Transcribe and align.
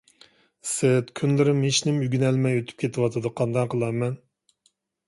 ئىسىت، 0.67 1.11
كۈنلىرىم 1.19 1.61
ھېچنېمە 1.67 2.07
ئۆگىنەلمەي 2.09 2.59
ئۆتۈپ 2.63 2.83
كېتىۋاتىدۇ. 2.87 3.35
قانداق 3.43 3.73
قىلارمەن؟ 3.77 4.19